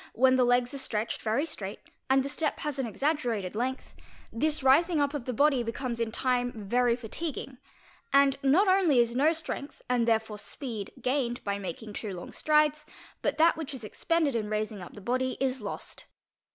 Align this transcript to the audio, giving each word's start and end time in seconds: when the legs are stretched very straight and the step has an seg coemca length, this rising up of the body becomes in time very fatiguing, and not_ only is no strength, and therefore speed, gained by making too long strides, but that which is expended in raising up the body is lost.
when 0.13 0.35
the 0.35 0.43
legs 0.43 0.73
are 0.73 0.79
stretched 0.79 1.21
very 1.21 1.45
straight 1.45 1.79
and 2.09 2.23
the 2.23 2.27
step 2.27 2.57
has 2.61 2.79
an 2.79 2.91
seg 2.91 3.19
coemca 3.19 3.53
length, 3.53 3.93
this 4.33 4.63
rising 4.63 4.99
up 4.99 5.13
of 5.13 5.25
the 5.25 5.31
body 5.31 5.61
becomes 5.61 5.99
in 5.99 6.11
time 6.11 6.51
very 6.53 6.95
fatiguing, 6.95 7.59
and 8.11 8.35
not_ 8.41 8.67
only 8.81 8.97
is 8.97 9.15
no 9.15 9.31
strength, 9.31 9.83
and 9.87 10.07
therefore 10.07 10.39
speed, 10.39 10.91
gained 11.03 11.43
by 11.43 11.59
making 11.59 11.93
too 11.93 12.11
long 12.15 12.31
strides, 12.31 12.83
but 13.21 13.37
that 13.37 13.55
which 13.55 13.75
is 13.75 13.83
expended 13.83 14.35
in 14.35 14.49
raising 14.49 14.81
up 14.81 14.93
the 14.95 15.01
body 15.01 15.37
is 15.39 15.61
lost. 15.61 16.05